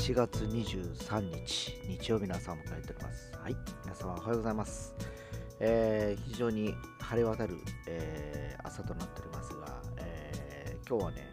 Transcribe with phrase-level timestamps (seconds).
[0.00, 3.30] 4月23日日曜日の朝を迎えております。
[3.36, 4.94] はい、皆様おはようございます。
[5.60, 11.30] えー非常に晴れ渡る、えー朝となっておりますが、えー今日はね、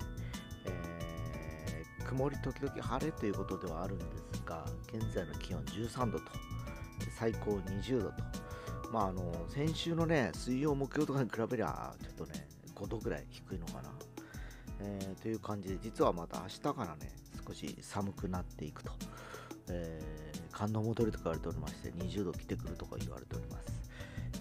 [0.65, 6.25] えー曇り時々晴れということではあるんですが、現在の気温13度と、
[7.17, 8.13] 最高20度と、
[8.91, 12.45] まああの先週のね、水曜、木曜とかに比べりゃ、ちょっとね、
[12.75, 13.89] 5度ぐらい低いのかな。
[14.81, 17.13] えーという感じで、実はまた明日からね、
[17.47, 18.91] 少し寒くなっていくと、
[19.69, 20.17] えー
[20.57, 23.63] 寒の戻りとか言われておりまして、20度来てくるとか言われております。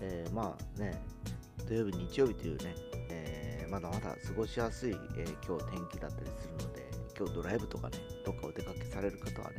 [0.01, 0.99] えーまあね、
[1.69, 2.75] 土曜日、日曜日というね、
[3.11, 6.89] えーまだまだ過ごしやすい、えー今日天気だったりするので、
[7.19, 9.57] 今日ドライブとかね、どっかお出かけされる方はね、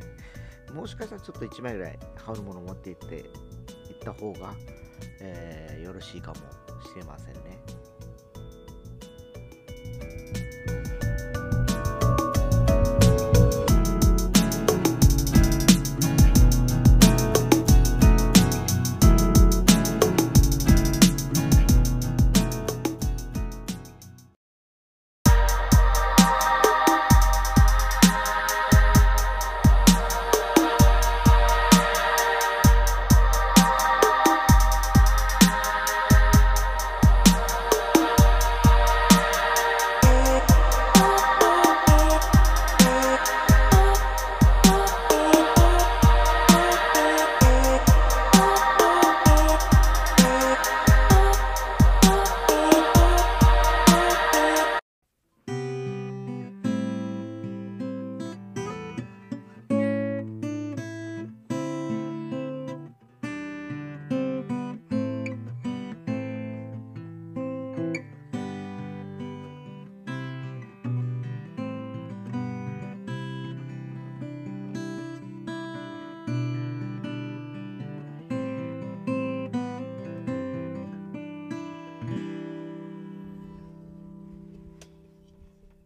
[0.74, 4.54] もしかしたらちょっと1枚ぐらい羽織るものを持って行って、行った方が、
[5.20, 6.36] えーよろしいかも
[6.82, 7.58] しれませんね。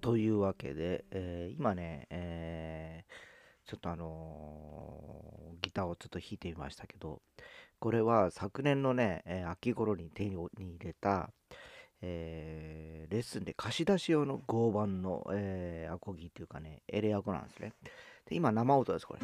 [0.02, 3.12] というわけで、えー今ね、えー
[3.64, 7.22] ちょっとあのーギターをちょっと弾いてみましたけど、
[7.78, 10.48] これは昨年のね、えー秋頃に手に入
[10.80, 11.30] れた、
[12.02, 17.72] えーレッスンで貸し出し用の合板の、えーアコギっていうかね、エレアコなんですね。
[18.28, 19.20] で今生音です、これ。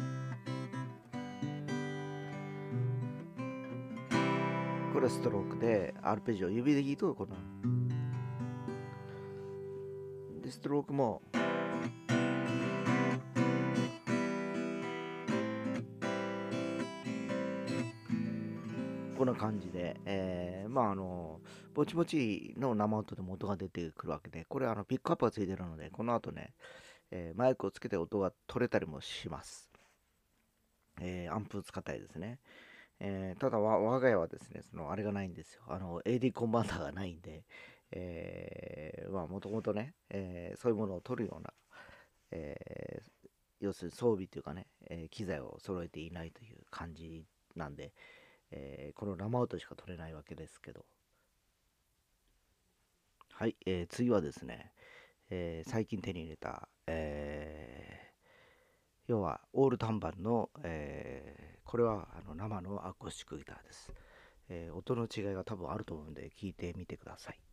[4.93, 7.35] これストロークで、アルペジオ指で弾いとこの
[10.49, 11.21] で、ストロークも、
[19.15, 21.39] こんな感じで、えーまああの、
[21.75, 26.53] ぼちぼちの生音でも音が出てくるわけで、これあのピックアップがついてるので、この後ね、
[27.11, 29.69] えーマイクをつけて音が取れたりもします。
[30.99, 32.39] えーアンプ使ったりですね。
[32.99, 35.61] えーただわ、我が家はですね、そのあれがないんですよ。
[35.67, 37.43] あの、AD コンバーターがないんで、
[37.91, 41.53] えーまあ、もともとね、えーそういうものを取るような、
[42.31, 47.25] えー要するに装備というかね、えー機材を揃えていないという感じ
[47.55, 47.93] なんで、
[48.51, 50.85] えーこの生音しか取れないわけですけど。
[53.31, 54.71] はい、えー次はですね、
[55.29, 58.09] えー最近手に入れた、えー
[59.07, 63.91] 要はオール単板の、えーこれはあの生のアコースティックギターです、
[64.49, 67.48] えー音の違いが多分あると思うんで聞いてみてください。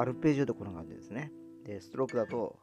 [0.00, 1.30] アルペジオとこんな感じですね。
[1.66, 2.58] で、ストロークだと、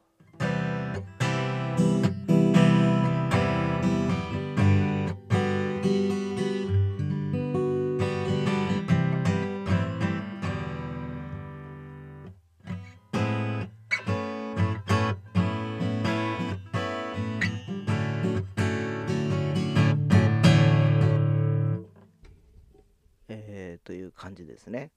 [23.46, 24.90] えーという感じですね。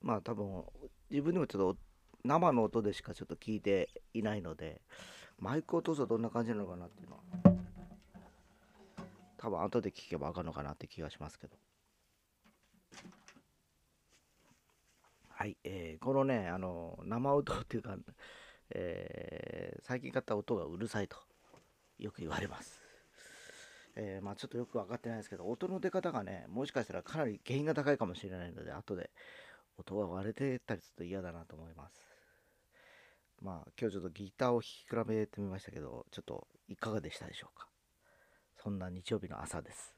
[0.00, 0.64] まあ多分
[1.10, 1.80] 自分でもちょっと
[2.24, 4.80] 生の音でしかちょっと聞いていないので
[5.38, 7.22] マイクを通すとどんな感じなのかなっていうのは
[9.38, 11.56] 多分後で聞けば分かるのかなって気がしますけど
[15.30, 17.96] はい、えーこのねあの生音っていうか、
[18.70, 21.16] えー最近買った音がうるさいと
[21.98, 22.81] よく言われます。
[23.94, 29.10] えーまあ、ちょっとよく分かってないですけど、音の出方がね、もしかしたらかなり原因が高いかもしれないので、後で
[29.76, 32.00] 音が割れてったりすると嫌だなと思います。
[33.40, 37.68] まあ、今日ちょっとギターを弾き比べてみましたけど、ちょっといかがでしたでしょうか。
[38.62, 39.94] そんな日曜日の朝です。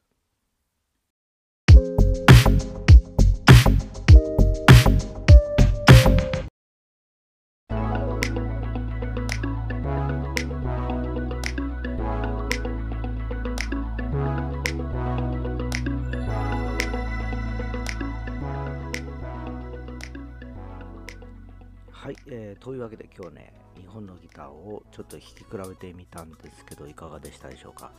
[22.05, 27.93] はい、えーというわけで今日ね、日本のギターをちょっと弾き比べてみたんですけど、いかがでしたでしょうか？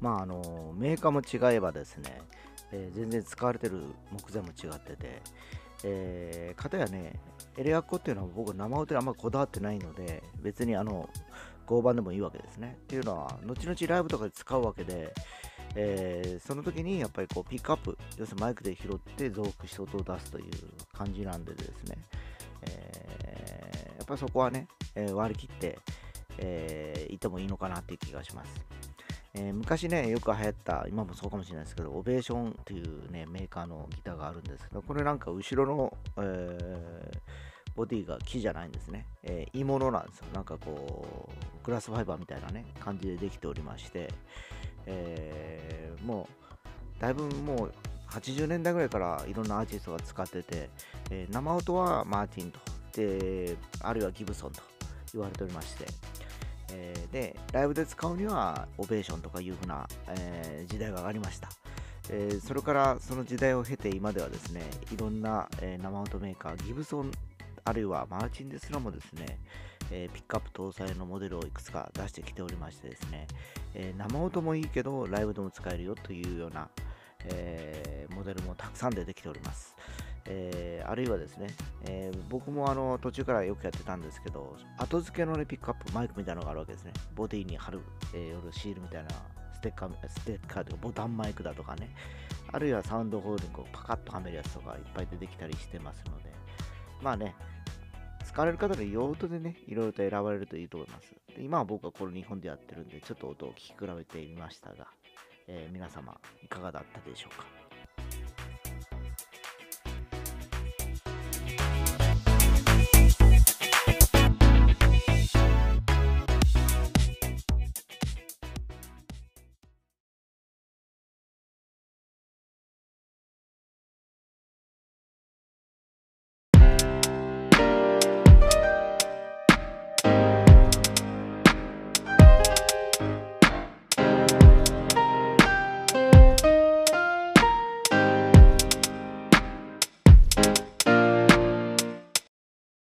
[0.00, 2.22] まあ、あのメーカーも違えばですね、
[2.72, 5.22] えー全然使われてる木材も違ってて、
[5.84, 7.20] えー、かたやね、
[7.56, 11.08] エレアコっていうのは僕生音であんまこだわってないので、別にあの、
[11.64, 12.78] 合板でもいいわけですね。
[12.82, 15.14] っていうのは、後々ライブとかで使うわけで、
[15.76, 20.50] えーその時にやっぱりこうピックアップ、要するにマイクで拾って増幅して音を出すという
[20.92, 21.96] 感じなんでですね、
[24.02, 24.66] やっぱりそこはね、
[24.96, 25.78] えー割り切って、
[26.38, 28.66] えーいてもいいのかなっていう気がします。
[29.34, 37.18] えー昔ね、よく流行った、今もそうかもしれないですけど、オベーションっていうね、メーカーのギターがあるんですけど、これなんか後ろの、えー
[37.74, 39.06] ボディが木じゃないんですね。
[39.22, 40.26] えーいいものなんですよ。
[40.34, 44.08] なんかこう、グラスファイバーみたいなね、感じでできておりまして、
[44.86, 46.28] えーも
[46.98, 47.72] う、だいぶもう、
[48.10, 50.68] 80年代ぐらいからいろんなアーティストが使ってて、
[51.10, 52.60] えー生音はマーティンと、
[53.80, 54.62] あるいはギブソンと
[55.12, 55.86] 言われておりまして、
[56.72, 61.48] えーで、ライブで使うにはオベーションとかいうふうな、えー時代がありました。
[62.10, 64.62] えーそれからその時代を経て今ではですね、
[64.92, 67.10] いろんな、えー生音メーカー、ギブソン
[67.64, 69.38] あるいはマーチンですらもですね、
[69.90, 73.26] えーピックアップ搭載のモデルをいくつか出してきておりましてですね、
[73.74, 76.68] えー生音もいいけどライブでも使えるよというような、
[77.26, 79.76] えーモデルもたくさん出てきております。
[80.26, 81.46] えーあるいはですね、
[81.84, 86.92] えー僕もあの途中からよくやってたんですけど、後付けの、ね、ピックアップマイクみたいなのがあるわけですね。
[87.14, 87.80] ボディに貼る、
[88.14, 89.10] えー、夜シールみたいな
[89.54, 91.94] ステッカー、ステッカーとかボタンマイクだとかね、
[92.52, 96.32] あるいはサウンドホールにこうパカッとはめるやつとかいっぱい出てきたりしてますので、
[97.00, 97.34] まあね、
[98.24, 101.14] 使われる方の用途でね、いろいろと選ばれるといいと思います。
[101.36, 104.86] で今は僕はこれ日本でやってるんで、ちょっと音を聞き比べてみましたが、
[105.48, 107.61] えー皆様いかがだったでしょうか？